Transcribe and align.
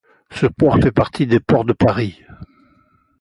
Ce 0.31 0.47
port 0.47 0.79
fait 0.79 0.91
partie 0.91 1.27
de 1.27 1.37
Ports 1.37 1.63
de 1.63 1.73
Paris. 1.73 2.23